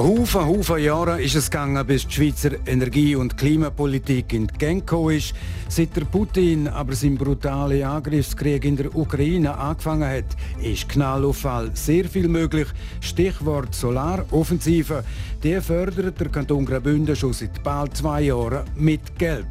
[0.00, 4.56] Ein Haufen, Haufen Jahre ist es gegangen, bis die Schweizer Energie- und Klimapolitik in die
[4.56, 5.34] Gang ist.
[5.68, 10.24] Seit der Putin aber seinen brutalen Angriffskrieg in der Ukraine angefangen hat,
[10.62, 12.68] ist Knallauffall sehr viel möglich.
[13.02, 15.04] Stichwort Solaroffensive.
[15.42, 19.44] Die fördert der Kanton Graubünden schon seit bald zwei Jahren mit Geld.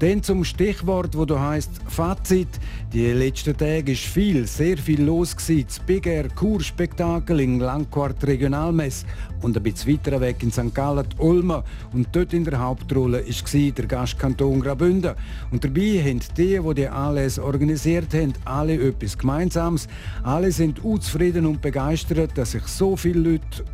[0.00, 2.48] Dann zum Stichwort, wo du heißt Fazit.
[2.92, 5.34] Die letzten Tage ist viel, sehr viel los.
[5.34, 9.04] Das Big Air Kurspektakel in Langquart Regionalmess
[9.42, 10.72] und ein bisschen weiter weg in St.
[10.72, 11.64] Gallen, Ulma.
[11.92, 15.16] Und dort in der Hauptrolle war der Gastkanton Graubünden.
[15.50, 19.88] Und dabei haben die, die die Anlässe organisiert haben, alle etwas Gemeinsames.
[20.22, 23.64] Alle sind unzufrieden und begeistert, dass sich so viele Leute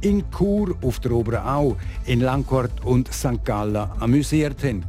[0.00, 3.44] in Chur, auf der Oberen Au, in Langquart und St.
[3.44, 4.84] Gallen amüsiert haben.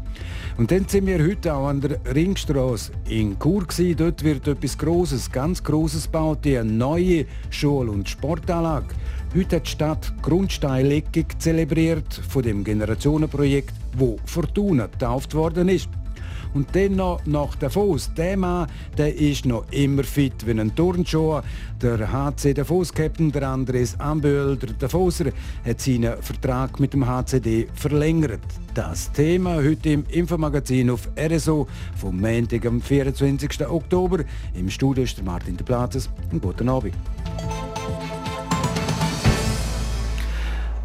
[0.58, 3.67] Und dann sind wir heute auch an der Ringstraße in Chur.
[3.67, 3.95] Gewesen.
[3.95, 8.88] Dort wird etwas Großes, ganz Großes gebaut, die neue Schul- und Sportanlage.
[9.35, 15.89] Heute hat die Stadt Grundsteinlegung zelebriert von dem Generationenprojekt, wo Fortuna getauft worden ist.
[16.58, 18.11] Und dann noch nach Davos.
[18.17, 21.41] Der Mann der ist noch immer fit wie ein Turnschuh.
[21.80, 25.25] Der HC Davos-Captain, der Andres Amböhl, der Davoser,
[25.63, 28.41] hat seinen Vertrag mit dem HCD verlängert.
[28.73, 33.67] Das Thema heute im Infomagazin auf RSO vom Montag am 24.
[33.67, 34.23] Oktober.
[34.55, 36.09] Im Studio ist der Martin de Platzes.
[36.41, 36.95] Guten Abend.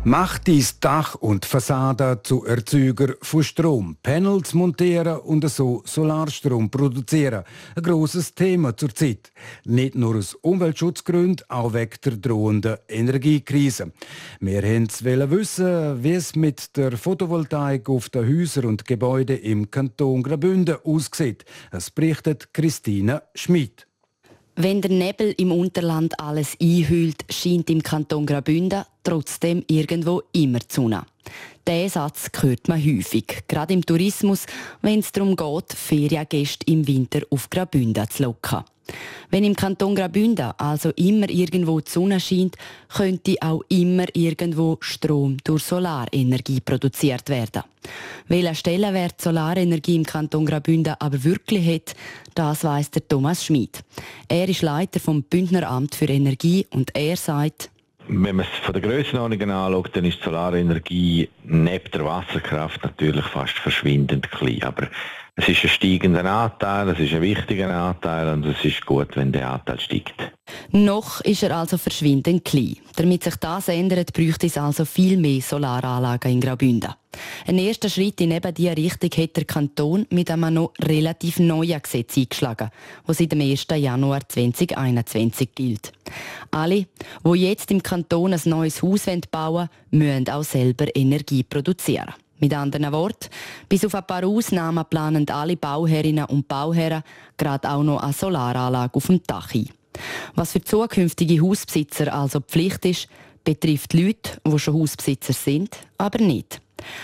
[0.04, 7.44] Macht dies Dach und Fassade zu Erzeuger von Strom, Panels montieren und so Solarstrom produzieren.
[7.76, 9.30] Ein grosses Thema zurzeit.
[9.64, 13.92] Nicht nur aus Umweltschutzgründen, auch wegen der drohenden Energiekrise.
[14.40, 20.24] Wir wollen wissen, wie es mit der Photovoltaik auf den Häusern und Gebäuden im Kanton
[20.24, 21.44] Graubünden aussieht.
[21.70, 23.86] Es berichtet Christine Schmidt.
[24.54, 30.66] Wenn der Nebel im Unterland alles einhüllt, scheint im Kanton Graubünden trotzdem irgendwo immer die
[30.68, 31.06] Sonne.
[31.66, 34.44] Diesen Satz hört man häufig, gerade im Tourismus,
[34.82, 38.64] wenn es darum geht, Feriengäste im Winter auf Graubünden zu locken.
[39.30, 42.56] Wenn im Kanton Graubünden also immer irgendwo die Sonne scheint,
[42.94, 47.62] könnte auch immer irgendwo Strom durch Solarenergie produziert werden.
[48.28, 51.94] Welchen Stellenwert Solarenergie im Kanton Graubünden aber wirklich hat,
[52.34, 53.82] das weiss der Thomas Schmid.
[54.28, 57.70] Er ist Leiter vom Bündneramt für Energie und er sagt,
[58.08, 63.24] wenn man es von der Grössenordnung anschaut, dann ist die Solarenergie neben der Wasserkraft natürlich
[63.26, 64.62] fast verschwindend klein.
[64.64, 64.88] Aber
[65.34, 69.32] es ist ein steigender Anteil, es ist ein wichtiger Anteil und es ist gut, wenn
[69.32, 70.14] der Anteil steigt.
[70.72, 72.76] Noch ist er also verschwindend klein.
[72.96, 76.92] Damit sich das ändert, bräuchte es also viel mehr Solaranlagen in Graubünden.
[77.46, 81.80] Ein erster Schritt in eben diese Richtung hat der Kanton mit einem noch relativ neuen
[81.80, 82.70] Gesetz eingeschlagen,
[83.06, 83.66] das seit dem 1.
[83.74, 85.92] Januar 2021 gilt.
[86.50, 86.86] Alle,
[87.24, 92.12] die jetzt im Kanton ein neues Haus bauen wollen, müssen auch selber Energie produzieren.
[92.42, 93.28] Mit anderen Worten,
[93.68, 97.04] bis auf ein paar Ausnahmen planen alle Bauherrinnen und Bauherren
[97.36, 99.68] gerade auch noch eine Solaranlage auf dem Dach ein.
[100.34, 103.06] Was für zukünftige Hausbesitzer also Pflicht ist,
[103.44, 106.60] betrifft Leute, die schon Hausbesitzer sind, aber nicht.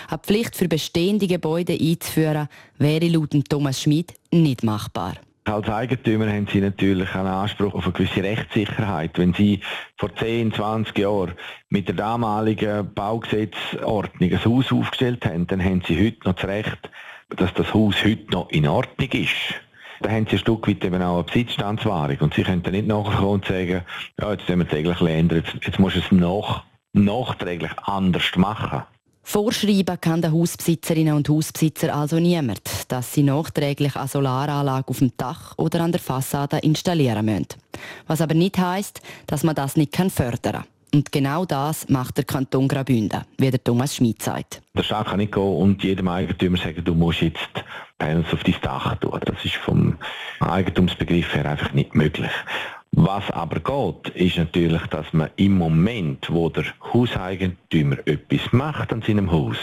[0.09, 5.15] Eine Pflicht für bestehende Gebäude einzuführen, wäre laut Thomas Schmid nicht machbar.
[5.49, 9.17] Als Eigentümer haben Sie natürlich einen Anspruch auf eine gewisse Rechtssicherheit.
[9.17, 9.61] Wenn Sie
[9.97, 11.33] vor 10, 20 Jahren
[11.69, 16.91] mit der damaligen Baugesetzordnung ein Haus aufgestellt haben, dann haben Sie heute noch das Recht,
[17.35, 19.33] dass das Haus heute noch in Ordnung ist.
[20.01, 22.17] Da haben Sie ein Stück weit eben auch eine Besitzstandswahrung.
[22.19, 23.81] Und Sie können dann nicht nachkommen und sagen,
[24.21, 28.83] ja, jetzt müssen wir täglich ändern, jetzt, jetzt muss es nach, nachträglich anders machen.
[29.31, 35.11] Vorschreiben kann den Hausbesitzerinnen und Hausbesitzer also niemand, dass sie nachträglich eine Solaranlage auf dem
[35.17, 37.45] Dach oder an der Fassade installieren müssen.
[38.07, 40.63] Was aber nicht heißt, dass man das nicht fördern kann.
[40.91, 44.63] Und genau das macht der Kanton Graubünden, wie der Thomas Schmid sagt.
[44.75, 47.37] Der Staat kann nicht gehen und jedem Eigentümer sagen, du musst jetzt
[47.99, 49.19] Panels auf dein Dach tun.
[49.23, 49.95] Das ist vom
[50.39, 52.31] Eigentumsbegriff her einfach nicht möglich.
[52.91, 59.01] Was aber geht, ist natürlich, dass man im Moment, wo der Hauseigentümer etwas macht an
[59.01, 59.57] seinem Haus,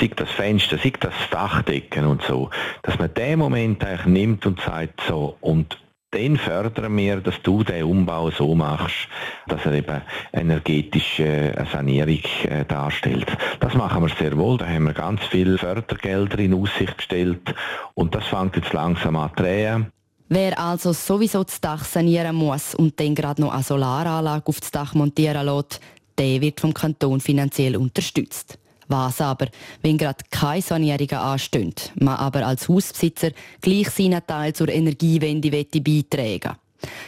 [0.00, 2.50] sei das Fenster, sei das Dachdecken und so,
[2.82, 5.78] dass man den Moment eigentlich nimmt und sagt so, und
[6.10, 9.08] dann fördern wir, dass du den Umbau so machst,
[9.46, 10.00] dass er eben
[10.32, 13.26] energetische Sanierung äh, darstellt.
[13.60, 14.56] Das machen wir sehr wohl.
[14.56, 17.54] Da haben wir ganz viele Fördergelder in Aussicht gestellt
[17.92, 19.92] und das fängt jetzt langsam an zu drehen.
[20.30, 24.70] Wer also sowieso das Dach sanieren muss und dann gerade noch eine Solaranlage auf das
[24.70, 25.80] Dach montieren lässt,
[26.18, 28.58] der wird vom Kanton finanziell unterstützt.
[28.88, 29.46] Was aber,
[29.82, 33.30] wenn gerade keine Sanierungen anstehen, man aber als Hausbesitzer
[33.60, 36.56] gleich seinen Teil zur Energiewende beitragen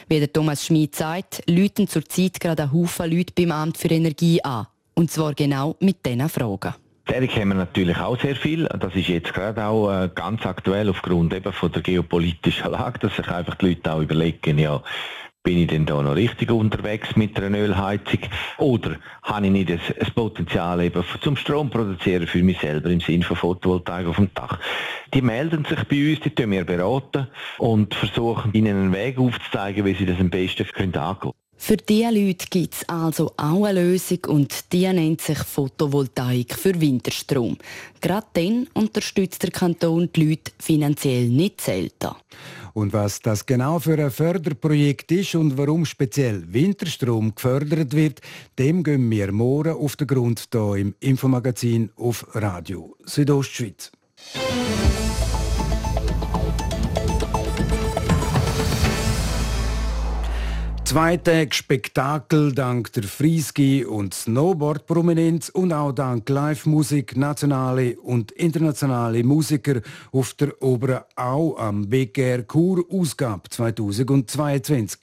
[0.08, 4.42] Wie der Thomas Schmid sagt, läuten zurzeit gerade ein Haufen Leute beim Amt für Energie
[4.42, 4.66] an.
[4.94, 6.74] Und zwar genau mit diesen Fragen.
[7.10, 8.66] Deren kennen wir natürlich auch sehr viel.
[8.66, 13.16] Das ist jetzt gerade auch äh, ganz aktuell aufgrund eben von der geopolitischen Lage, dass
[13.16, 14.80] sich einfach die Leute auch überlegen, ja,
[15.42, 18.20] bin ich denn da noch richtig unterwegs mit einer Ölheizung?
[18.58, 23.24] Oder habe ich nicht das, Potenzial eben zum Strom produzieren für mich selber im Sinne
[23.24, 24.60] von Photovoltaik auf dem Dach?
[25.12, 27.26] Die melden sich bei uns, die tun wir beraten
[27.58, 32.10] und versuchen ihnen einen Weg aufzuzeigen, wie sie das am besten können angehen für diese
[32.10, 37.58] Leute gibt es also auch eine Lösung und die nennt sich Photovoltaik für Winterstrom.
[38.00, 42.12] Gerade dann unterstützt der Kanton die Leute finanziell nicht selten.
[42.72, 48.22] Und was das genau für ein Förderprojekt ist und warum speziell Winterstrom gefördert wird,
[48.58, 53.92] dem gehen wir morgen auf den Grund hier im Infomagazin auf Radio Südostschweiz.
[60.90, 69.22] Zwei Tage Spektakel dank der Freeski- und Snowboard-Prominenz und auch dank Live-Musik nationale und internationale
[69.22, 74.98] Musiker auf der Oberen Au am BGR Kur Ausgabe 2022.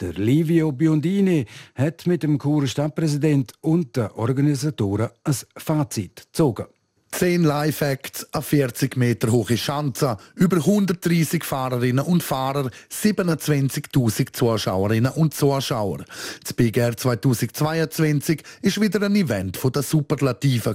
[0.00, 6.66] Der Livio Biondini hat mit dem Churer Stadtpräsident und den Organisatoren ein Fazit gezogen.
[7.12, 15.34] 10 Live-Acts, eine 40 Meter hohe Schanze, über 130 Fahrerinnen und Fahrer, 27.000 Zuschauerinnen und
[15.34, 15.98] Zuschauer.
[16.42, 20.74] Das Big Air 2022 ist wieder ein Event von der Superlative.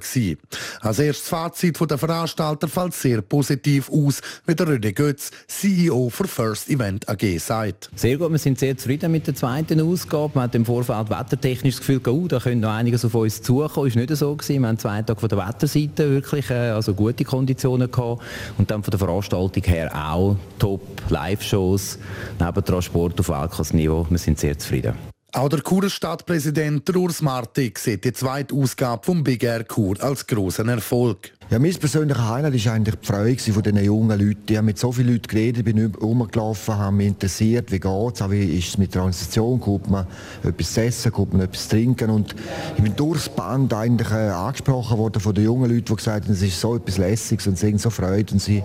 [0.81, 6.10] Als erstes Fazit von der Veranstalter fällt sehr positiv aus, wie der René Götz, CEO
[6.10, 7.89] für First Event AG, sagt.
[7.95, 10.34] Sehr gut, wir sind sehr zufrieden mit der zweiten Ausgabe.
[10.36, 13.88] Man hat im Vorfeld wettertechnisch das Gefühl, oh, da könnte noch einiges auf uns zukommen.
[13.88, 14.62] Ist nicht so gewesen.
[14.62, 18.21] Wir haben zwei Tage von der Wetterseite wirklich wirklich äh, also gute Konditionen gehabt.
[18.57, 22.00] Und dann von der Veranstaltung her auch top Live-Shows,
[22.39, 24.06] neben Transport auf Weltklasse-Niveau.
[24.09, 25.17] Wir sind sehr zufrieden.
[25.38, 30.25] Auch der Churer Stadtpräsident Urs Martig sieht die zweite Ausgabe vom Big Air Chur als
[30.25, 31.31] großen Erfolg.
[31.51, 34.42] Ja, mein persönlicher Highlight war eigentlich die Freude von diesen jungen Leuten.
[34.50, 38.31] Ich habe mit so vielen Leuten geredet, bin rumgelaufen, habe mich interessiert, wie geht es,
[38.31, 40.07] wie ist es mit der Organisation, kommt man
[40.44, 42.36] etwas essen, kommt man etwas trinken und
[42.75, 46.34] ich bin durchs Band eigentlich äh, angesprochen worden von den jungen Leuten, die gesagt haben,
[46.34, 48.63] es ist so etwas Lässiges und sie haben so Freude und sie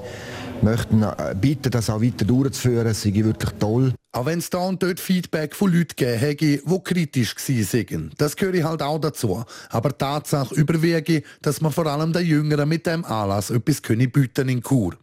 [0.63, 2.87] möchten äh, bitten, das auch weiter durchzuführen.
[2.87, 3.93] Es sei wirklich toll.
[4.15, 8.11] Auch wenn es da und dort Feedback von Leuten gegeben hätte, die kritisch waren.
[8.19, 9.43] Das gehöre halt auch dazu.
[9.71, 14.11] Aber die Tatsache überwiege, dass man vor allem den Jüngeren mit dem Anlass etwas können
[14.11, 14.99] bieten in Kur.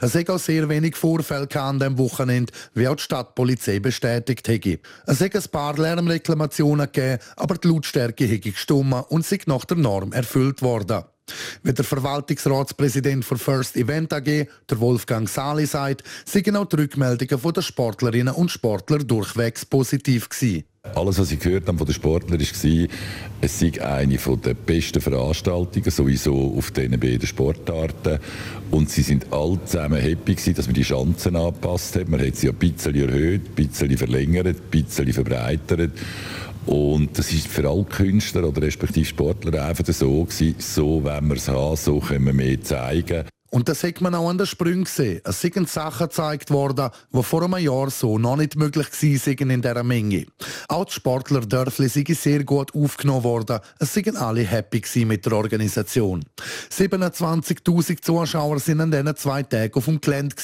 [0.00, 4.78] Es hat auch sehr wenig Vorfälle an dem Wochenende, wie auch die Stadtpolizei bestätigt hätte.
[5.06, 9.76] Es hat ein paar Lärmreklamationen gegeben, aber die Lautstärke hätte gestummen und sich nach der
[9.76, 11.04] Norm erfüllt worden.
[11.62, 17.52] Wie der Verwaltungsratspräsident für First Event AG, der Wolfgang Sali, sagt, sind auch die Rückmeldungen
[17.54, 20.64] der Sportlerinnen und Sportler durchwegs positiv gewesen.
[20.94, 22.88] Alles, was ich gehört habe von den Sportlern, war,
[23.40, 28.18] es sei eine der besten Veranstaltungen sowieso auf diesen beiden Sportarten.
[28.70, 32.10] Und sie sind alle zusammen happy gewesen, dass man die Chancen angepasst hat.
[32.10, 35.92] Man hat sie ein bisschen erhöht, ein bisschen verlängert, ein bisschen verbreitert.
[36.66, 41.36] Und das ist für alle Künstler oder respektive Sportler einfach so gewesen, so wollen wir
[41.36, 43.24] es haben, so können wir mehr zeigen.
[43.54, 45.20] Und das hat man auch an den Sprüngen gesehen.
[45.22, 49.62] Es sind Sachen gezeigt worden, die vor einem Jahr so noch nicht möglich waren in
[49.62, 50.26] dieser Menge.
[50.66, 53.60] Auch die Sportler Dörfli sind sehr gut aufgenommen worden.
[53.78, 56.24] Es sind alle happy mit der Organisation.
[56.72, 60.34] 27.000 Zuschauer sind an diesen zwei Tagen auf dem Gelände.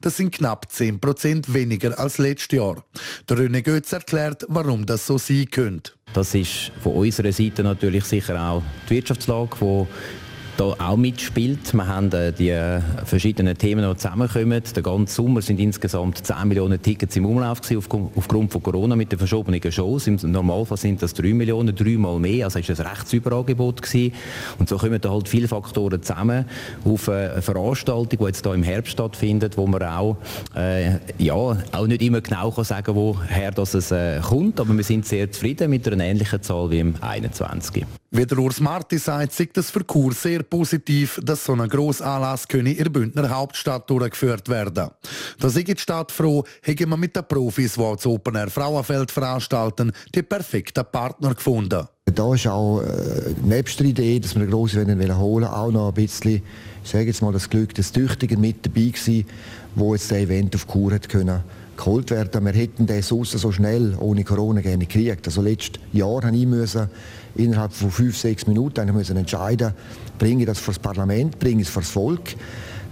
[0.00, 2.82] Das sind knapp 10% weniger als letztes Jahr.
[3.28, 5.92] Der René Götz erklärt, warum das so sein könnte.
[6.14, 9.86] Das ist von unserer Seite natürlich sicher auch die Wirtschaftslage, die
[10.56, 11.72] da auch mitspielt.
[11.74, 14.62] Wir haben äh, die äh, verschiedenen Themen, die zusammenkommen.
[14.74, 19.12] Der ganze Sommer sind insgesamt 10 Millionen Tickets im Umlauf gewesen, aufgrund von Corona mit
[19.12, 20.06] den verschobenen Shows.
[20.06, 22.46] Im Normalfall sind das 3 Millionen, dreimal mehr.
[22.46, 24.14] Also ist das ein Rechtsüberangebot gewesen.
[24.58, 26.46] Und so kommen da halt viele Faktoren zusammen
[26.84, 30.16] auf eine Veranstaltung, die jetzt hier im Herbst stattfindet, wo man auch,
[30.54, 34.84] äh, ja, auch nicht immer genau kann sagen woher das es äh, kommt, aber wir
[34.84, 37.84] sind sehr zufrieden mit einer ähnlichen Zahl wie im 21.
[38.10, 42.44] Wie der Urs Marti sagt, sieht das für Chur sehr positiv, dass so ein Grossanlass
[42.52, 44.90] in der Bündner Hauptstadt durchgeführt werden
[45.40, 49.10] Da sind die Stadt froh, haben wir mit den Profis, die das Open Air Frauenfeld
[49.10, 51.88] veranstalten, die perfekten Partner gefunden.
[52.04, 55.88] Da ist auch äh, nebst der Idee, dass wir eine grosse Rennen holen auch noch
[55.88, 56.42] ein bisschen,
[56.84, 59.26] ich sage jetzt mal, das Glück des Tüchtigen mit dabei gewesen,
[59.74, 61.42] wo jetzt das Event auf Kur hat können
[61.76, 62.44] geholt werden.
[62.44, 65.26] Wir hätten sonst so schnell ohne Corona gerne gekriegt.
[65.26, 66.88] Also letztes Jahr habe ich müssen,
[67.36, 69.72] innerhalb von fünf, sechs Minuten müssen entscheiden,
[70.18, 72.34] bringe ich das vor das Parlament, bringe ich es vor das Volk.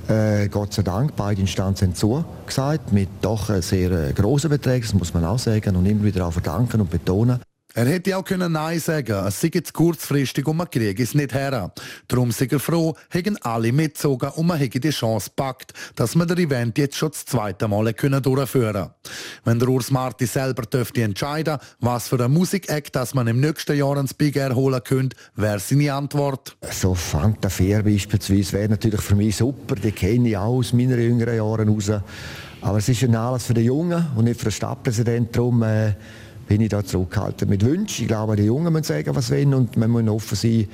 [0.08, 4.94] Äh, Gott sei Dank, beide Instanzen haben zugesagt, mit doch sehr äh, grossen Beträgen, das
[4.94, 7.40] muss man auch sagen, und immer wieder auch verdanken und betonen.
[7.76, 11.34] Er hätte auch können Nein sagen es sei jetzt kurzfristig und man kriege es nicht
[11.34, 11.72] her.
[12.06, 16.28] Darum sei er froh, hätten alle mitgezogen und man hätte die Chance gepackt, dass man
[16.28, 18.90] das Event jetzt schon das zweite Mal können durchführen
[19.44, 23.76] Wenn der Urs Marti selber dürfte entscheiden, was für eine Musik-Act das man im nächsten
[23.76, 26.56] Jahr ins Big Air holen könnte, wäre seine Antwort.
[26.70, 31.00] So Fanta Fair beispielsweise wäre natürlich für mich super, die kenne ich auch aus meinen
[31.00, 31.90] jüngeren Jahren raus.
[32.60, 35.32] Aber es ist ein Anlass für den Jungen und nicht für den Stadtpräsidenten.
[35.32, 35.94] Darum, äh,
[36.46, 38.02] bin ich da zurückgehalten mit Wünschen.
[38.02, 40.68] Ich glaube, die Jungen müssen sagen, was wollen und man muss offen sein.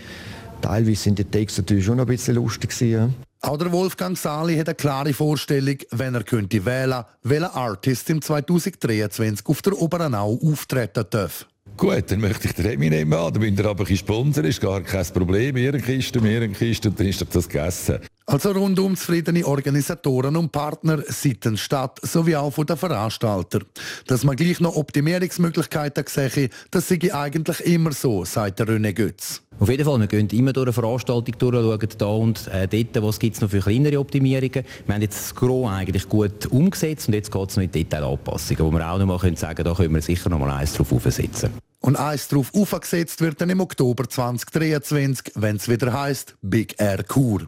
[0.60, 3.14] Teilweise sind die Texte natürlich schon ein bisschen lustig gewesen.
[3.42, 8.20] Auch der Wolfgang Sali hat eine klare Vorstellung, wenn er könnte wählen, welcher Artist im
[8.20, 11.46] 2023 auf der Oberenau auftreten darf.
[11.76, 14.60] Gut, dann möchte ich den Remi nehmen an, dann bin ich aber ein Sponsor, ist
[14.60, 15.54] gar kein Problem.
[15.54, 18.00] Mir eine Kiste, mir eine Kiste und dann ist das gegessen.
[18.30, 23.58] Also rundum zufriedene Organisatoren und Partner seitens Stadt sowie auch von den Veranstalter.
[24.06, 29.42] Dass man gleich noch Optimierungsmöglichkeiten sehe, das sei eigentlich immer so, sagt René Götz.
[29.58, 33.04] Auf jeden Fall, wir gehen immer durch eine Veranstaltung durch, schauen da und äh, dort,
[33.04, 34.64] was gibt es noch für kleinere Optimierungen.
[34.86, 38.64] Wir haben jetzt das Gros eigentlich gut umgesetzt und jetzt geht es noch in Detailanpassungen,
[38.64, 40.92] wo wir auch noch mal können sagen da können wir sicher noch mal eins drauf
[40.92, 41.50] aufsetzen.
[41.82, 47.02] Und eins darauf aufgesetzt wird dann im Oktober 2023, wenn es wieder heißt Big Air
[47.04, 47.46] Kur.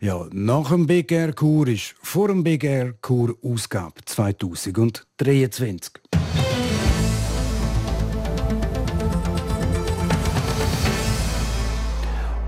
[0.00, 5.94] Ja, nach dem Big Air Kur ist vor dem Big Air Kur Ausgabe 2023.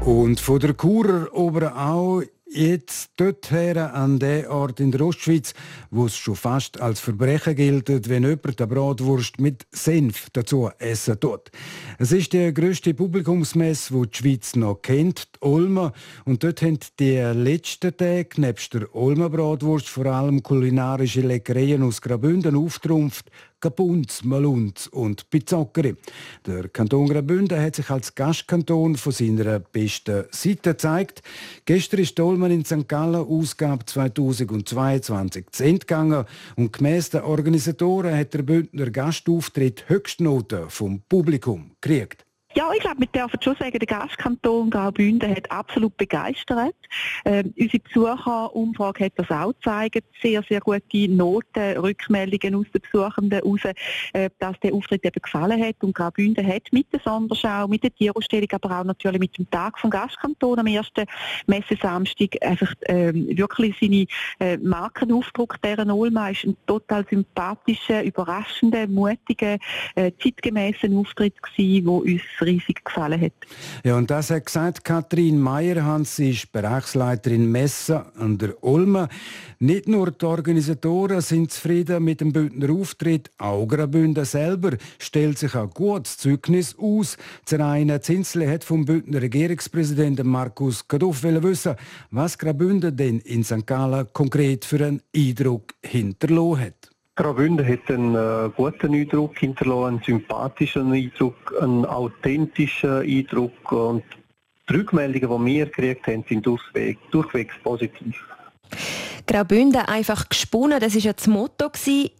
[0.00, 5.52] Und von der Churer Oberau jetzt dorthin an den Ort in der Ostschweiz,
[5.90, 11.18] wo es schon fast als Verbrechen gilt, wenn jemand eine Bratwurst mit Senf dazu essen
[11.18, 11.50] tut.
[11.98, 15.92] Es ist die grösste Publikumsmesse, die die Schweiz noch kennt, die Olma.
[16.24, 22.00] Und dort haben die letzten Tage nebst der Olma Bratwurst vor allem kulinarische Leckereien aus
[22.00, 23.30] Graubünden auftrumpft,
[23.66, 25.96] Kapunz, Malunz und Pizzockeri.
[26.46, 31.22] Der Kanton Graubünden hat sich als Gastkanton von seiner besten Seite gezeigt.
[31.64, 32.86] Gestern ist Dolman in St.
[32.86, 40.70] Gallen Ausgabe 2022 zu Ende gegangen und gemäss den Organisatoren hat der Bündner Gastauftritt Höchstnoten
[40.70, 42.25] vom Publikum gekriegt.
[42.56, 46.74] Ja, ich glaube, wir dürfen schon sagen, der Gastkanton Graubünden hat absolut begeistert.
[47.26, 50.02] Ähm, unsere Besucherumfrage hat das auch gezeigt.
[50.22, 53.60] Sehr, sehr gute Noten, Rückmeldungen aus den Besuchenden heraus,
[54.14, 55.74] äh, dass der Auftritt eben gefallen hat.
[55.82, 59.78] Und Graubünden hat mit der Sonderschau, mit der Tierausstellung, aber auch natürlich mit dem Tag
[59.78, 61.04] vom Gastkanton am ersten
[61.46, 64.06] Messesamstag einfach ähm, wirklich seine
[64.40, 69.58] äh, Markenaufdruck dieser Olma ist ein total sympathischer, überraschender, mutiger,
[69.94, 73.32] äh, zeitgemäßer Auftritt gewesen, der uns riesig gefallen hat.
[73.84, 79.08] Ja, und das hat gesagt Kathrin Meyerhans, sie ist Bereichsleiterin Messe an der Ulme.
[79.58, 85.54] Nicht nur die Organisatoren sind zufrieden mit dem Bündner Auftritt, auch Graubünden selber stellt sich
[85.54, 87.16] ein gutes Zeugnis aus.
[87.44, 91.76] Zeraina Zinsle hat vom Bündner Regierungspräsidenten Markus Kaduff wissen,
[92.10, 93.66] was Graubünden denn in St.
[93.66, 96.95] Gallen konkret für einen Eindruck hinterlassen hat.
[97.16, 104.04] Graubünden hat einen äh, guten Eindruck hinterlassen, einen sympathischen Eindruck, einen authentischen Eindruck und
[104.68, 108.22] die Rückmeldungen, die wir gekriegt haben, sind durchweg, durchwegs positiv.
[109.26, 111.70] Graubünden einfach gesponnen, das war ja das Motto.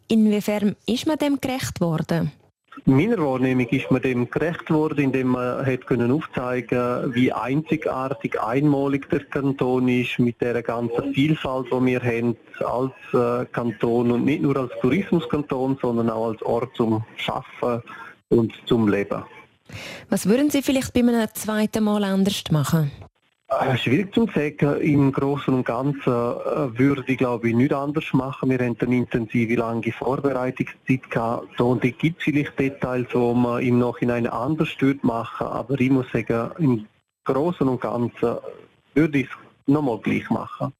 [0.08, 2.32] Inwiefern ist man dem gerecht worden?
[2.84, 9.08] Meiner Wahrnehmung ist man dem gerecht worden, indem man hat können aufzeigen, wie einzigartig, einmalig
[9.08, 14.42] der Kanton ist mit der ganzen Vielfalt, die wir haben als äh, Kanton und nicht
[14.42, 17.82] nur als Tourismuskanton, sondern auch als Ort zum Schaffen
[18.28, 19.24] und zum Leben.
[20.10, 22.92] Was würden Sie vielleicht bei einem zweiten Mal anders machen?
[23.76, 24.80] Schwierig zu sagen.
[24.80, 28.50] Im Großen und Ganzen äh, würde ich, glaube ich, nicht anders machen.
[28.50, 31.60] Wir haben eine intensive, lange Vorbereitungszeit gehabt.
[31.60, 34.68] Und es gibt vielleicht Details, wo man im Nachhinein anders
[35.02, 36.86] machen Aber ich muss sagen, im
[37.24, 38.36] Großen und Ganzen
[38.94, 39.32] würde ich es
[39.66, 40.72] nochmal gleich machen.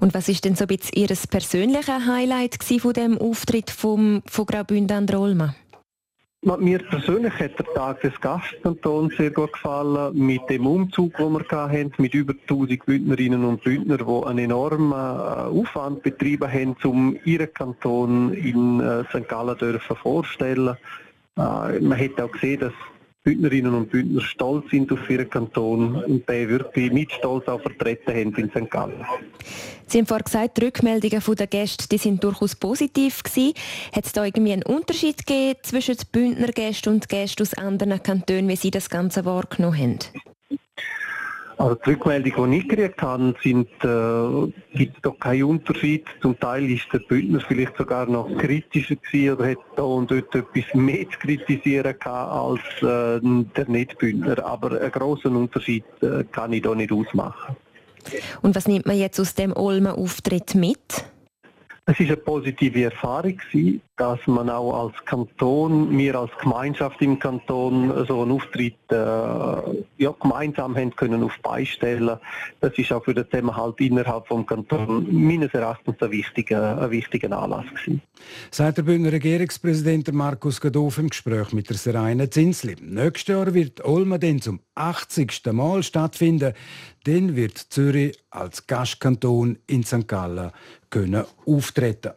[0.00, 4.46] Und was ist denn so ein bisschen Ihr persönliches Highlight von dem Auftritt vom, von
[4.46, 5.54] Graubünden an der Olma?
[6.42, 11.44] Mir persönlich hat der Tag des Gastkantons sehr gut gefallen, mit dem Umzug, den wir
[11.50, 17.14] hatten, mit über 1000 Bündnerinnen und Bündner, die einen enormen äh, Aufwand betrieben haben, um
[17.26, 19.28] ihren Kanton in äh, St.
[19.28, 20.78] Gallen dürfen vorstellen.
[21.36, 22.72] Äh, man hat auch gesehen, dass
[23.22, 28.14] Bündnerinnen und Bündner stolz sind auf ihren Kanton und den wirklich mit Stolz auch vertreten
[28.14, 28.70] haben in St.
[28.70, 29.04] Gallen.
[29.86, 33.52] Sie haben vorhin gesagt, die Rückmeldungen der Gäste die sind durchaus positiv gewesen.
[33.94, 35.18] Hat es da irgendwie einen Unterschied
[35.62, 39.98] zwischen den Bündner Gästen und Gästen aus anderen Kantonen, wie Sie das Ganze wahrgenommen haben?
[41.60, 46.06] Also die Rückmeldungen, die ich gekriegt habe, sind, äh, gibt es doch keinen Unterschied.
[46.22, 50.34] Zum Teil ist der Bündner vielleicht sogar noch kritischer gewesen oder hat da und dort
[50.34, 54.42] etwas mehr zu kritisieren als äh, der Nicht-Bündner.
[54.42, 57.54] Aber einen grossen Unterschied äh, kann ich da nicht ausmachen.
[58.40, 61.04] Und was nimmt man jetzt aus dem Olmer Auftritt mit?
[61.84, 67.18] Es war eine positive Erfahrung gewesen, dass man auch als Kanton, wir als Gemeinschaft im
[67.18, 72.18] Kanton so einen Auftritt äh, ja, gemeinsam haben können auf beistellen.
[72.62, 77.30] Das ist auch für den Zusammenhalt innerhalb vom Kanton meines Erachtens ein wichtiger, ein wichtiger
[77.38, 78.00] Anlass gewesen.
[78.50, 82.76] Sagt der Bündner Regierungspräsident Markus Gadoff im Gespräch mit der Seraina Zinsli.
[82.80, 85.42] Nächstes Jahr wird Olma dann zum 80.
[85.52, 86.54] Mal stattfinden.
[87.04, 90.08] Dann wird Zürich als Gastkanton in St.
[90.08, 90.52] Gallen
[90.88, 92.12] können auftreten.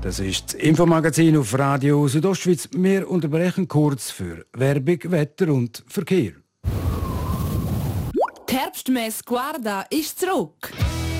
[0.00, 2.68] Das ist das Infomagazin auf Radio Südostschweiz.
[2.72, 6.34] Wir unterbrechen kurz für Werbung, Wetter und Verkehr.
[8.48, 10.72] Die Herbstmesse Guarda ist zurück.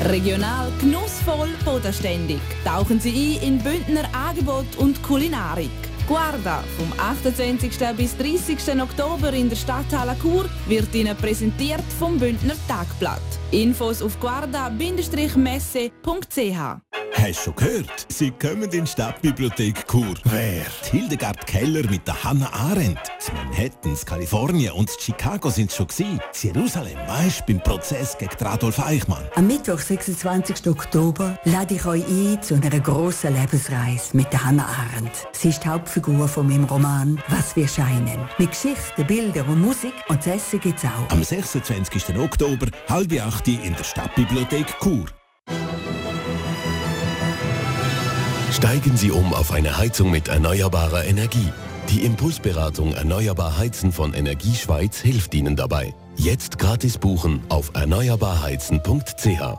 [0.04, 2.40] Regional, genussvoll, bodenständig.
[2.64, 5.70] Tauchen Sie ein in Bündner Angebot und Kulinarik.
[6.09, 7.71] Guarda vom 28.
[7.95, 8.81] bis 30.
[8.81, 13.21] Oktober in der Stadthalle Chur wird Ihnen präsentiert vom Bündner Tagblatt.
[13.50, 15.91] Infos auf guarda-messe.ch
[17.12, 18.07] Hast du schon gehört?
[18.09, 20.15] Sie kommen in die Stadtbibliothek Chur.
[20.25, 20.62] Wer?
[20.87, 23.00] Die Hildegard Keller mit der Hannah Arendt.
[23.27, 26.21] In Manhattan, Kalifornien und Chicago sind schon gewesen.
[26.33, 29.25] Jerusalem, weißt beim Prozess gegen Adolf Eichmann.
[29.35, 30.69] Am Mittwoch, 26.
[30.69, 35.27] Oktober, lade ich euch ein zu einer grossen Lebensreise mit der Hannah Arendt.
[35.33, 38.28] Sie ist die Hauptfigur von meinem Roman «Was wir scheinen».
[38.38, 41.11] Mit Geschichten, Bildern und Musik und das Essen gibt's auch.
[41.11, 42.17] Am 26.
[42.17, 45.07] Oktober, halb acht in der Stadtbibliothek Chur.
[48.52, 51.52] Steigen Sie um auf eine Heizung mit erneuerbarer Energie.
[51.88, 55.95] Die Impulsberatung Erneuerbar Heizen von Energieschweiz hilft Ihnen dabei.
[56.17, 59.58] Jetzt gratis buchen auf erneuerbarheizen.ch.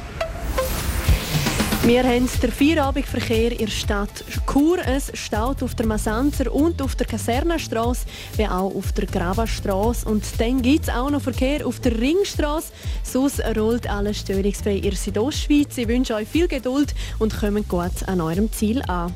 [1.83, 4.77] Wir haben den Feierabendverkehr in der Stadt Chur.
[4.85, 8.05] Es staut auf der Masanzer und auf der Kasernenstraße,
[8.37, 10.07] wie auch auf der Gravastraße.
[10.07, 12.71] Und dann gibt es auch noch Verkehr auf der Ringstraße.
[13.03, 15.75] Sonst rollt alles störungsfrei in der Südostschweiz.
[15.75, 19.11] Ich wünsche euch viel Geduld und kommt gut an eurem Ziel an.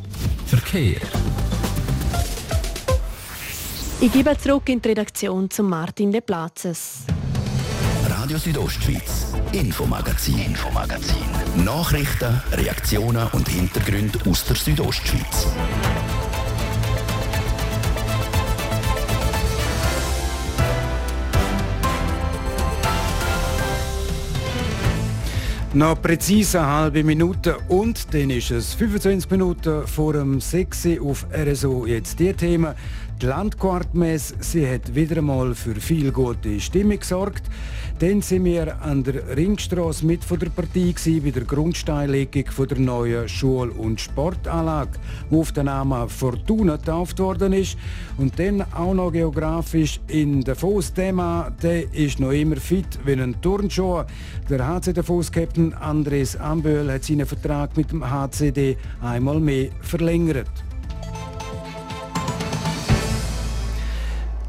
[0.47, 1.01] Verkehr.
[4.01, 7.03] Ich gebe zurück in die Redaktion zu Martin De Platzes.
[8.25, 11.27] Radio Südostschweiz, Infomagazin, Infomagazin.
[11.63, 15.45] Nachrichten, Reaktionen und Hintergründe aus der Südostschweiz.
[25.75, 31.11] Noch präzise eine halbe Minute und dann ist es 25 Minuten vor dem 6 Uhr
[31.11, 31.85] auf RSO.
[31.85, 32.73] Jetzt die Themen.
[33.21, 37.43] Die Landquartmesse, sie hat wieder einmal für viel gute Stimmung gesorgt.
[37.99, 42.77] Dann sind wir an der Ringstraße mit von der Partie bei der Grundsteinlegung von der
[42.77, 44.99] neuen Schul- und Sportanlage,
[45.29, 47.77] wo auf den Namen Fortuna getauft worden ist.
[48.17, 53.41] Und dann auch noch geografisch in der Davos-Thema, der ist noch immer fit wie ein
[53.41, 54.03] Turnschuh.
[54.49, 60.51] Der HC Davos-Captain Andres Amböhl hat seinen Vertrag mit dem HCD einmal mehr verlängert.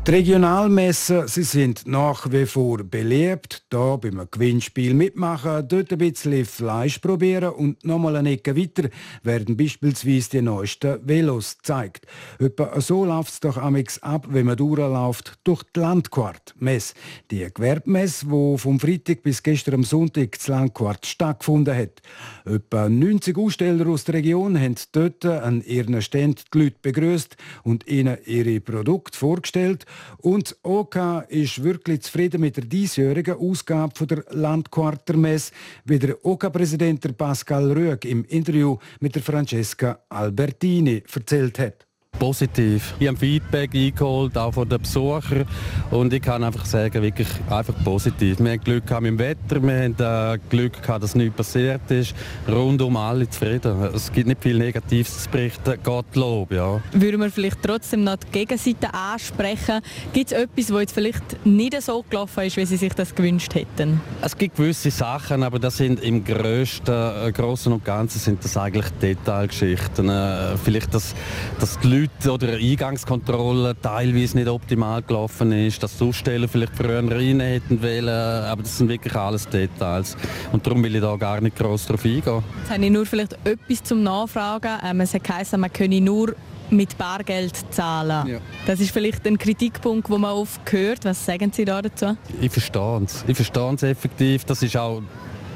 [0.06, 3.64] Die Regionalmessen sie sind nach wie vor beliebt.
[3.70, 8.88] Da beim Gewinnspiel mitmachen, dort ein bisschen Fleisch probieren und nochmal eine Ecke weiter
[9.24, 12.06] werden beispielsweise die neuesten Velos gezeigt.
[12.38, 16.94] Etwa so läuft es doch amix ab, wenn man durchläuft durch die Landquart-Messe.
[17.32, 22.00] Die Gewerbmesse, die vom Freitag bis gestern am Sonntag zu Landquart stattgefunden hat.
[22.44, 27.88] Etwa 90 Aussteller aus der Region haben dort an ihren Ständen die Leute begrüßt und
[27.88, 29.84] ihnen ihre Produkte vorgestellt.
[30.18, 35.52] Und OK ist wirklich zufrieden mit der diesjährigen Ausgabe der Landquartermesse,
[35.84, 41.85] wie der OK-Präsident Pascal Rüeg im Interview mit der Francesca Albertini erzählt hat
[42.18, 42.94] positiv.
[42.98, 45.46] Ich habe Feedback eingeholt, auch von den Besuchern.
[45.90, 48.38] Und ich kann einfach sagen, wirklich einfach positiv.
[48.40, 51.90] Wir haben Glück gehabt mit dem Wetter, wir haben äh, Glück gehabt, dass nichts passiert
[51.90, 52.14] ist.
[52.48, 53.90] Rundum alle zufrieden.
[53.94, 56.80] Es gibt nicht viel Negatives zu berichten, Gottlob, ja.
[56.92, 59.80] Würden wir vielleicht trotzdem noch die Gegenseite ansprechen?
[60.12, 63.54] Gibt es etwas, das jetzt vielleicht nicht so gelaufen ist, wie Sie sich das gewünscht
[63.54, 64.00] hätten?
[64.22, 68.56] Es gibt gewisse Sachen, aber das sind im grössten, äh, Großen und Ganzen sind das
[68.56, 70.08] eigentlich Detailgeschichten.
[70.08, 71.14] Äh, vielleicht, dass,
[71.60, 76.76] dass die Leute Leute oder Eingangskontrolle teilweise nicht optimal gelaufen ist, dass die Aussteller vielleicht
[76.76, 80.16] früher rein hätten wollen, aber das sind wirklich alles Details
[80.52, 82.44] und darum will ich da gar nicht groß darauf eingehen.
[82.60, 84.78] Jetzt habe ich nur vielleicht etwas zum Nachfragen.
[84.84, 86.34] Ähm, es hat geheißen, man könne nur
[86.70, 88.28] mit Bargeld zahlen.
[88.28, 88.38] Ja.
[88.66, 91.04] Das ist vielleicht ein Kritikpunkt, den man oft hört.
[91.04, 92.16] Was sagen Sie da dazu?
[92.40, 93.24] Ich verstehe es.
[93.26, 94.44] Ich verstehe es effektiv.
[94.44, 95.02] Das ist auch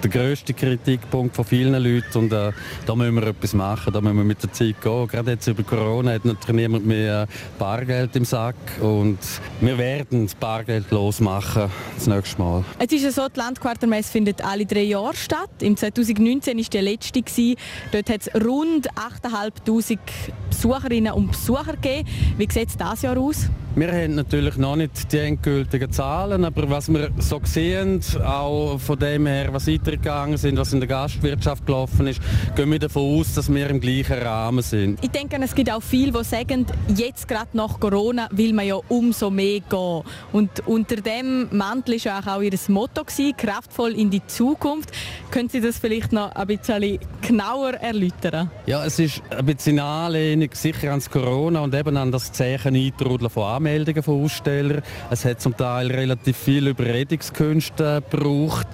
[0.02, 2.52] der grösste Kritikpunkt von vielen Leuten und äh,
[2.86, 5.08] da müssen wir etwas machen, da müssen wir mit der Zeit gehen.
[5.08, 7.26] Gerade jetzt über Corona hat natürlich niemand mehr
[7.58, 9.18] Bargeld im Sack und
[9.60, 12.64] wir werden das Bargeld losmachen das nächste Mal.
[12.78, 15.50] Es ist ja so, die Landquartermesse findet alle drei Jahre statt.
[15.60, 17.20] Im 2019 war die letzte.
[17.20, 17.56] Gewesen.
[17.92, 19.98] Dort hat es rund 8'500
[20.48, 22.08] Besucherinnen und Besucher gegeben.
[22.36, 23.48] Wie sieht es dieses Jahr aus?
[23.76, 28.98] Wir haben natürlich noch nicht die endgültigen Zahlen, aber was wir so sehen, auch von
[28.98, 32.20] dem her, was weitergegangen sind, was in der Gastwirtschaft gelaufen ist,
[32.54, 35.02] gehen wir davon aus, dass wir im gleichen Rahmen sind.
[35.02, 38.76] Ich denke, es gibt auch viele, die sagen, jetzt gerade nach Corona will man ja
[38.88, 40.02] umso mehr gehen.
[40.32, 44.90] Und unter dem Mantel war auch ihr Motto, gewesen, kraftvoll in die Zukunft.
[45.30, 48.50] Können Sie das vielleicht noch ein bisschen genauer erläutern?
[48.66, 53.30] Ja, es ist ein bisschen Anlehnung sicher ans Corona und eben an das Zeichen Eintrudeln
[53.30, 54.82] von Anmeldungen von Ausstellern.
[55.10, 58.66] Es hat zum Teil relativ viel Überredungskünste gebraucht.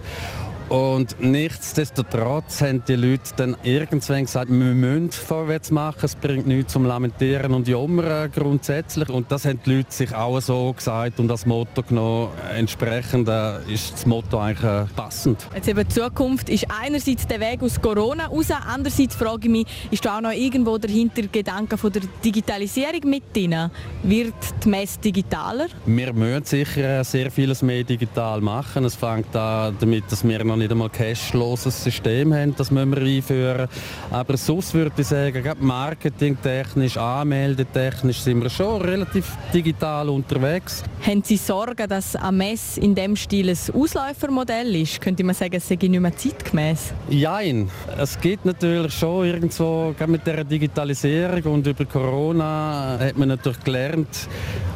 [0.68, 6.72] Und nichtsdestotrotz haben die Leute dann irgendwann gesagt, wir müssen vorwärts machen, es bringt nichts
[6.72, 9.08] zum Lamentieren und Jammern grundsätzlich.
[9.08, 12.30] Und das haben die Leute sich auch so gesagt und als Motto genommen.
[12.52, 15.46] Entsprechend äh, ist das Motto eigentlich äh, passend.
[15.54, 20.04] Jetzt eben Zukunft ist einerseits der Weg aus Corona raus, andererseits frage ich mich, ist
[20.04, 23.70] da auch noch irgendwo dahinter Gedanke von der Digitalisierung mit drin?
[24.02, 25.66] Wird die Messe digitaler?
[25.84, 28.84] Wir müssen sicher sehr vieles mehr digital machen.
[28.84, 32.96] Es fängt an damit, dass wir noch noch nicht einmal cashloses System haben, das müssen
[32.96, 33.68] wir einführen.
[34.10, 40.82] Aber sonst würde ich sagen, gerade marketingtechnisch, anmeldetechnisch sind wir schon relativ digital unterwegs.
[41.06, 45.00] Haben Sie Sorgen, dass ein Mess in dem Stil ein Ausläufermodell ist?
[45.00, 46.94] Könnte man sagen, es sei nicht mehr zeitgemäß?
[47.10, 53.28] Nein, es gibt natürlich schon irgendwo, gerade mit der Digitalisierung und über Corona hat man
[53.28, 54.28] natürlich gelernt,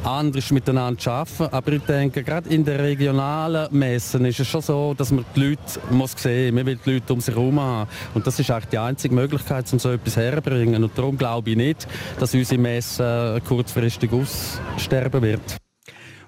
[0.04, 1.54] anders miteinander zu arbeiten.
[1.54, 5.40] Aber ich denke, gerade in den regionalen Messen ist es schon so, dass man die
[5.40, 5.60] Leute
[5.90, 7.90] muss sehen, man will die Leute um sich herum haben.
[8.14, 10.82] Und das ist eigentlich die einzige Möglichkeit, um so etwas herzubringen.
[10.82, 11.86] Und darum glaube ich nicht,
[12.18, 15.56] dass unsere Messe kurzfristig aussterben wird.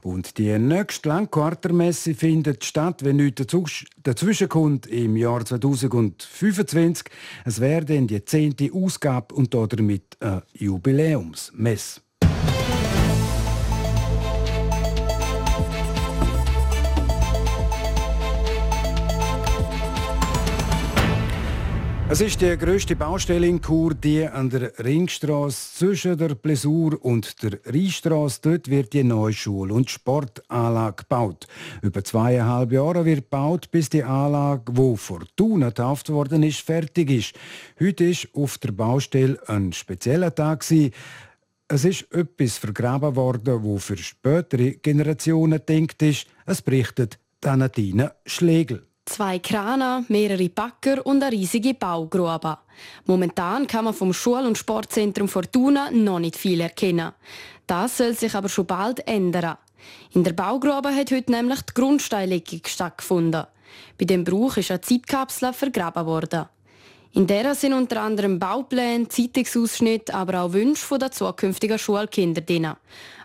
[0.03, 3.47] Und die nächste Langquartermesse findet statt, wenn nichts
[4.03, 7.05] dazwischen kommt, im Jahr 2025.
[7.45, 12.01] Es wäre dann die zehnte Ausgabe und damit eine Jubiläumsmesse.
[22.13, 27.43] Es ist die grösste Baustelle in Chur, die an der Ringstraße zwischen der Blessur und
[27.43, 28.41] der Rheinstraße.
[28.43, 31.47] Dort wird die neue Schul- und Sportanlage gebaut.
[31.81, 37.35] Über zweieinhalb Jahre wird gebaut, bis die Anlage, wo Fortuna getauft worden ist, fertig ist.
[37.81, 40.67] Heute ist auf der Baustelle ein spezieller Tag.
[40.71, 46.27] Es ist etwas vergraben worden, wo für spätere Generationen denkt ist.
[46.45, 48.87] Es berichtet Danatine Schlegel.
[49.05, 52.59] Zwei Kraner, mehrere Backer und eine riesige Baugrube.
[53.05, 57.13] Momentan kann man vom Schul- und Sportzentrum Fortuna noch nicht viel erkennen.
[57.67, 59.57] Das soll sich aber schon bald ändern.
[60.13, 63.47] In der Baugrube hat heute nämlich die Grundsteinlegung stattgefunden.
[63.99, 66.47] Bei dem Bruch ist eine Zeitkapsel vergraben worden.
[67.15, 72.73] In der sind unter anderem Baupläne, Zeitungsausschnitte, aber auch Wünsche der zukünftigen Schulkinder drin.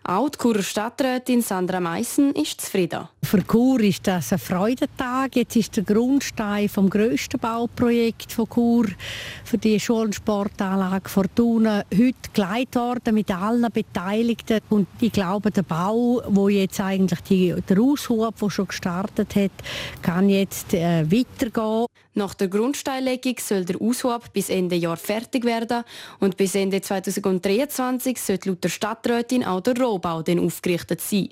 [0.04, 3.08] Auch die Churer Stadträtin Sandra Meissen ist zufrieden.
[3.24, 5.36] Für Chur ist das ein Freudentag.
[5.36, 8.86] Jetzt ist der Grundstein vom grössten Bauprojekt von Chur
[9.44, 14.62] für die Schul- und Sportanlage Fortuna heute geleitet worden mit allen Beteiligten.
[14.70, 19.52] Und ich glaube, der Bau, wo jetzt eigentlich die, der Aushub, der schon gestartet hat,
[20.02, 21.88] kann jetzt äh, weitergehen.
[22.18, 25.84] Nach der Grundsteinlegung soll der Aushub bis Ende Jahr fertig werden
[26.20, 31.30] und bis Ende 2023 soll laut der Stadträtin auch der Rohbau dann aufgerichtet sein.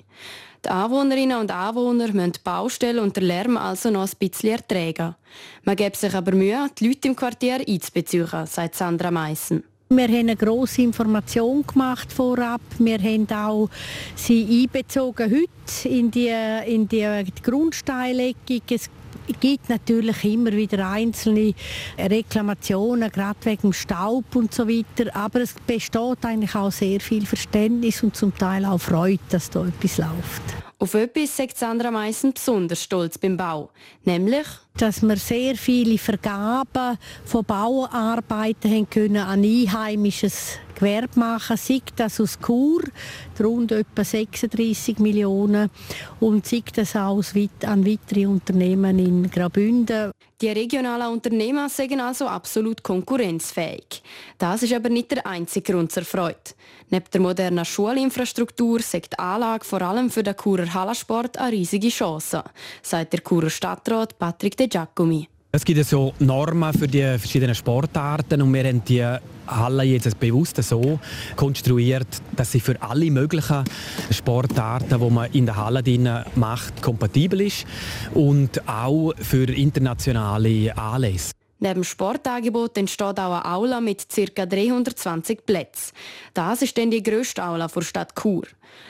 [0.64, 5.14] Die Anwohnerinnen und Anwohner müssen die Baustelle und den Lärm also noch ein bisschen ertragen.
[5.62, 9.62] Man gibt sich aber Mühe, die Leute im Quartier einzubeziehen, sagt Sandra Meissen.
[9.88, 12.60] Wir haben eine grosse Information gemacht vorab.
[12.78, 13.70] Wir haben auch
[14.16, 16.34] sie einbezogen heute in die,
[16.66, 18.62] in die Grundsteinlegung.
[18.68, 18.90] Es
[19.40, 21.54] gibt natürlich immer wieder einzelne
[21.98, 25.14] Reklamationen, gerade wegen Staub und so weiter.
[25.14, 29.66] Aber es besteht eigentlich auch sehr viel Verständnis und zum Teil auch Freude, dass da
[29.66, 30.66] etwas läuft.
[30.78, 33.70] Auf etwas sagt Sandra Meissen besonders stolz beim Bau,
[34.04, 41.80] nämlich dass wir sehr viele Vergaben von Bauarbeiten haben können an einheimisches Gewerbe machen, sei
[41.96, 42.82] das aus Chur,
[43.40, 45.70] rund etwa 36 Millionen,
[46.20, 47.22] und sei das auch
[47.64, 50.12] an weitere Unternehmen in Graubünden.
[50.40, 54.02] Die regionalen Unternehmen sind also absolut konkurrenzfähig.
[54.36, 56.36] Das ist aber nicht der einzige Grund zur Freude.
[56.90, 61.88] Neben der modernen Schulinfrastruktur sagt die Anlage vor allem für den Churer Hallensport eine riesige
[61.88, 62.44] Chance,
[62.82, 65.26] sagt der Churer Stadtrat Patrick De Giacomi.
[65.56, 69.02] Es gibt so Normen für die verschiedenen Sportarten und wir haben die
[69.46, 71.00] Halle jetzt bewusst so
[71.34, 73.64] konstruiert, dass sie für alle möglichen
[74.10, 77.64] Sportarten, die man in der Halle macht, kompatibel ist
[78.12, 81.32] und auch für internationale Anlässe.
[81.58, 84.44] Neben Sportangebot entsteht auch eine Aula mit ca.
[84.44, 85.94] 320 Plätzen.
[86.34, 88.44] Das ist dann die grösste Aula der Stadt Chur.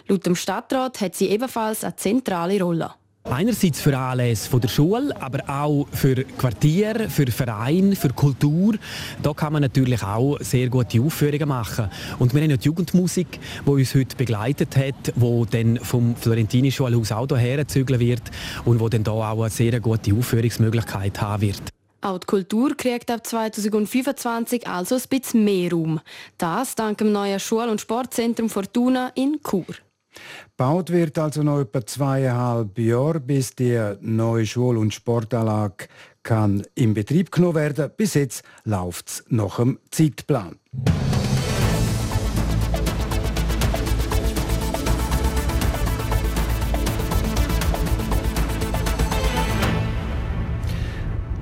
[0.09, 2.91] Laut dem Stadtrat hat sie ebenfalls eine zentrale Rolle.
[3.29, 8.75] Einerseits für Anlässe der Schule, aber auch für Quartier, für Verein, für Kultur.
[9.23, 11.91] Da kann man natürlich auch sehr gute Aufführungen machen.
[12.21, 16.71] Und wir haben ja die Jugendmusik, die uns heute begleitet hat, wo dann vom Florentini
[16.71, 18.23] Schulhaus auch hierher zügeln wird
[18.65, 21.63] und wo dann da auch eine sehr gute Aufführungsmöglichkeit haben wird.
[22.03, 26.01] Auch die Kultur kriegt ab 2025 also ein bisschen mehr Raum.
[26.39, 29.65] Das dank dem neuen Schul- und Sportzentrum Fortuna in Chur.
[30.57, 35.89] Baut wird also noch etwa zweieinhalb Jahre, bis die neue Schul- und Sportanlage
[36.23, 37.91] kann in Betrieb genommen werden.
[37.97, 40.57] Bis jetzt läuft es nach dem Zeitplan.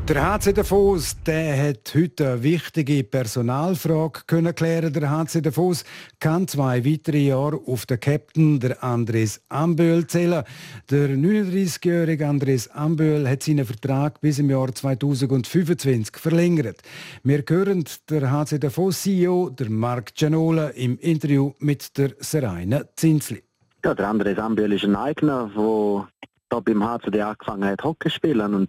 [0.07, 4.93] Der HC Davos der hat heute eine wichtige Personalfrage können klären.
[4.93, 5.83] Der HC Davos
[6.21, 10.45] kann zwei weitere Jahre auf den Captain, der Andres Amböhl, zählen.
[10.90, 16.83] Der 39-jährige Andres Amböhl hat seinen Vertrag bis im Jahr 2025 verlängert.
[17.23, 23.43] Wir hören der HC Davos CEO, der Marc Gianola, im Interview mit der Seraina Zinsli.
[23.83, 26.09] Ja, der Andres Amböhl ist ein Eigner, der
[26.51, 28.69] da beim HCD angefangen hat, Hockey zu spielen und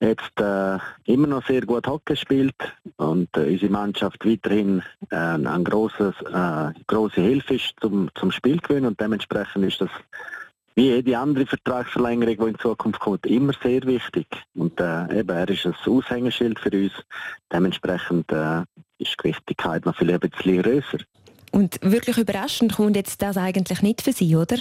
[0.00, 2.54] jetzt äh, immer noch sehr gut Hockey spielt
[2.96, 8.86] und äh, unsere Mannschaft weiterhin äh, eine große, äh, große Hilfe ist zum, zum Spielgewinn
[8.86, 9.90] und dementsprechend ist das
[10.78, 14.28] wie jede andere Vertragsverlängerung, die in Zukunft kommt, immer sehr wichtig.
[14.54, 16.92] Und äh, eben, er ist ein Aushängeschild für uns.
[17.52, 18.60] Dementsprechend äh,
[18.98, 20.98] ist die Wichtigkeit noch viel ein bisschen grösser.
[21.50, 24.58] Und wirklich überraschend kommt jetzt das eigentlich nicht für Sie, oder?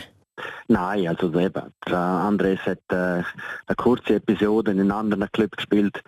[0.67, 6.01] Nein, also eben, Andres hat äh, eine kurze Episode in einem anderen Club gespielt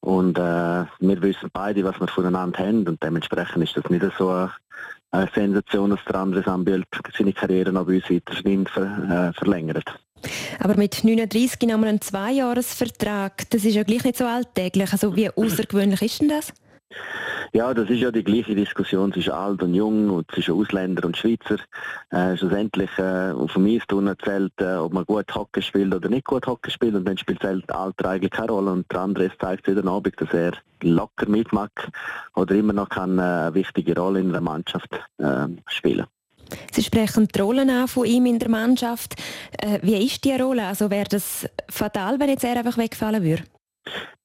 [0.00, 0.42] und äh,
[1.00, 4.50] wir wissen beide, was wir voneinander haben und dementsprechend ist das nicht so eine,
[5.34, 6.84] Sensation, dass der Andres Ambiel
[7.16, 9.98] seine Karriere noch bei uns weiterhin äh, verlängert.
[10.58, 14.92] Aber mit 39 haben wir einen Zweijahresvertrag, das ist ja gleich nicht so alltäglich.
[14.92, 16.52] Also wie außergewöhnlich ist denn das?
[17.52, 21.16] Ja, das ist ja die gleiche Diskussion zwischen alt und jung und zwischen Ausländer und
[21.16, 21.56] Schweizer.
[22.10, 26.26] Äh, schlussendlich äh, auf dem Eisturnen zählt, äh, ob man gut Hockey spielt oder nicht
[26.26, 29.66] gut Hockey spielt und dann spielt das Alter eigentlich keine Rolle und der Andres zeigt
[29.68, 31.88] jeden Abend, dass er locker mitmacht
[32.34, 36.06] oder immer noch kann, äh, eine wichtige Rolle in der Mannschaft äh, spielen
[36.72, 39.16] Sie sprechen die Rollen an von ihm in der Mannschaft.
[39.58, 40.66] Äh, wie ist die Rolle?
[40.66, 43.42] Also wäre das fatal, wenn jetzt er einfach wegfallen würde?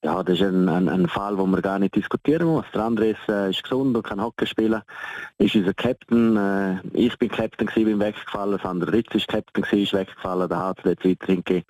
[0.04, 2.66] Ja, das ist ein, ein, ein Fall, den man gar nicht diskutieren muss.
[2.74, 4.82] Der Andres äh, ist gesund und kann Hockey spielen.
[5.38, 6.36] Ist unser Captain.
[6.36, 8.60] Äh, ich bin Captain gewesen, bin weggefallen.
[8.64, 10.50] Sandra Ritz ist Captain gewesen, ist weggefallen.
[10.50, 11.66] Der weiterhin gegeben.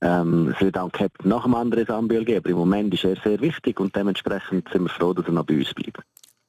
[0.00, 2.52] Ähm, es wird auch einen Captain nach dem Andres Ambiol geben.
[2.52, 5.56] Im Moment ist er sehr wichtig und dementsprechend sind wir froh, dass er noch bei
[5.56, 6.04] uns bleibt.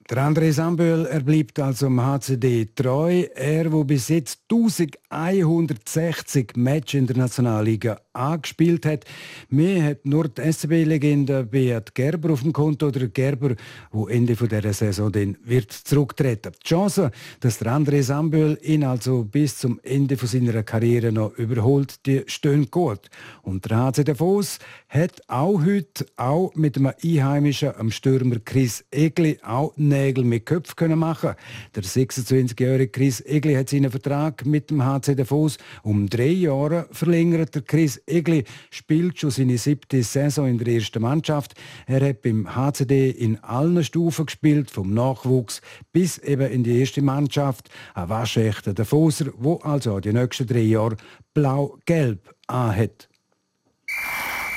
[0.10, 3.24] Der André Samböl, er bleibt also im HCD treu.
[3.34, 9.06] Er, wo bis jetzt 1160 Matches in der Nationalliga angespielt hat.
[9.50, 13.56] Mehr hat nur die SCB-Legende Beat Gerber auf dem Konto oder Gerber,
[13.92, 16.52] wo Ende dieser Saison dann wird zurücktreten.
[16.64, 22.06] Die Chance, dass der André Samböl ihn also bis zum Ende seiner Karriere noch überholt,
[22.06, 23.10] die stehen gut.
[23.42, 29.40] Und der HC Davos hat auch heute auch mit einem Einheimischen, am Stürmer Chris Egli,
[29.44, 31.34] auch Nägel mit Köpfen können machen.
[31.76, 37.56] Der 26-jährige Chris Egli hat seinen Vertrag mit dem HC Davos um drei Jahre verlängert.
[37.56, 41.54] Der Chris Egli spielt schon seine siebte Saison in der ersten Mannschaft.
[41.86, 45.62] Er hat beim HCD in allen Stufen gespielt, vom Nachwuchs
[45.92, 47.70] bis eben in die erste Mannschaft.
[47.94, 50.98] Ein waschechter Davoser, wo also die nächsten drei Jahre
[51.34, 53.10] blau-gelb anhat.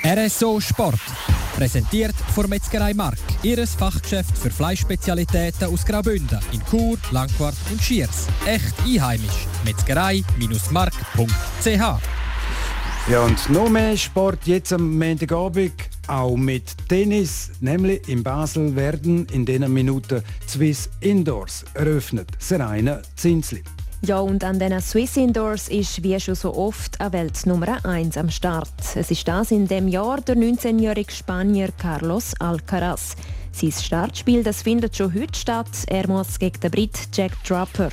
[0.03, 0.99] RSO Sport.
[1.55, 3.17] Präsentiert von Metzgerei Mark.
[3.41, 8.27] Ihres Fachgeschäft für Fleischspezialitäten aus Graubünden in Chur, Langquart und Schiers.
[8.45, 9.47] Echt einheimisch.
[9.65, 12.16] Metzgerei-mark.ch
[13.09, 15.71] Ja, und noch mehr Sport jetzt am Montagabend,
[16.07, 17.51] auch mit Tennis.
[17.61, 22.27] Nämlich in Basel werden in diesen Minuten Swiss Indoors eröffnet.
[22.37, 23.63] Serena Zinsli.
[24.01, 28.17] Ja, und an den Swiss Indoors ist wie schon so oft eine Welt Nummer 1
[28.17, 28.73] am Start.
[28.93, 33.15] Es ist das in dem Jahr der 19-jährige Spanier Carlos Alcaraz.
[33.53, 35.69] Sein Startspiel das findet schon heute statt.
[35.87, 37.89] Er muss gegen den Brit Jack Draper.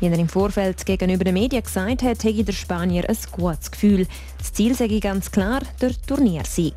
[0.00, 4.06] Wie er im Vorfeld gegenüber den Medien gesagt hat, hätte der Spanier ein gutes Gefühl.
[4.38, 6.74] Das Ziel sei ganz klar der Turniersieg.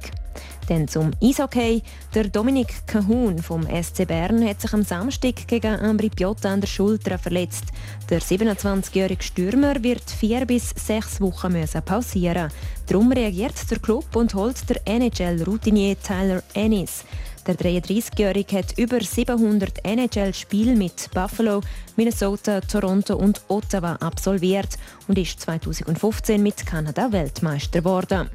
[0.68, 1.84] Dann zum Eishockey.
[2.16, 6.68] Der Dominik Cahun vom SC Bern hat sich am Samstag gegen Ambri Piotta an der
[6.68, 7.66] Schulter verletzt.
[8.10, 12.52] Der 27-jährige Stürmer wird vier bis sechs Wochen müssen pausieren.
[12.88, 17.04] Darum reagiert der Club und holt der NHL-Routinier Tyler Ennis.
[17.48, 21.62] Der 33-Jährige hat über 700 NHL-Spiele mit Buffalo,
[21.96, 24.78] Minnesota, Toronto und Ottawa absolviert
[25.08, 28.30] und ist 2015 mit Kanada Weltmeister geworden.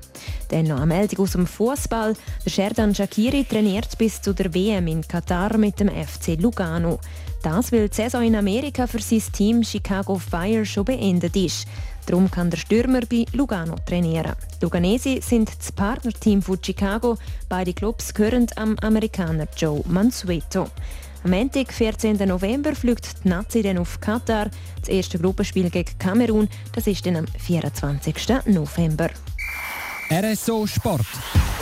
[0.49, 2.15] Dann noch eine Meldung aus dem Fußball.
[2.45, 6.99] Der Sherdan Shakiri trainiert bis zu der WM in Katar mit dem FC Lugano.
[7.43, 11.69] Das, weil die Saison in Amerika für sein Team Chicago Fire schon beendet ist.
[12.07, 14.33] Darum kann der Stürmer bei Lugano trainieren.
[14.61, 17.19] Die Luganesi sind das Partnerteam von Chicago.
[17.49, 20.69] Beide Clubs gehören am Amerikaner Joe Mansueto.
[21.25, 22.17] Am Montag, 14.
[22.29, 24.49] November, fliegt die Nazi dann auf Katar.
[24.79, 28.15] Das erste Gruppenspiel gegen Kamerun, das ist dann am 24.
[28.47, 29.11] November.
[30.09, 31.07] RSO Sport.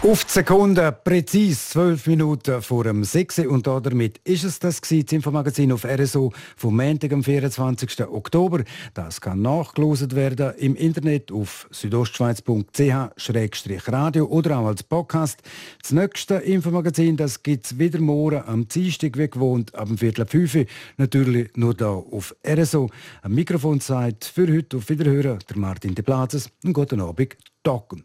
[0.00, 3.40] Auf die Sekunde, präzise zwölf Minuten vor dem 6.
[3.40, 8.06] Und damit ist es das gewesen, das Infomagazin auf RSO vom Montag, am 24.
[8.06, 8.62] Oktober.
[8.94, 15.42] Das kann nachgelost werden im Internet auf südostschweiz.ch-radio oder auch als Podcast.
[15.82, 20.26] Das nächste Infomagazin, das gibt es wieder morgen am Dienstag, wie gewohnt, ab dem Viertel
[20.26, 20.58] fünf.
[20.96, 22.88] Natürlich nur hier auf RSO.
[23.22, 26.52] Am Mikrofon sagt für heute auf Wiederhören der Martin de Plazes.
[26.62, 28.04] Einen guten Abend, Docken.